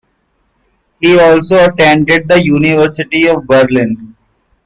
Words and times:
He 0.99 1.19
also 1.19 1.63
attended 1.63 2.27
the 2.27 2.43
University 2.43 3.27
of 3.27 3.45
Berlin. 3.45 4.15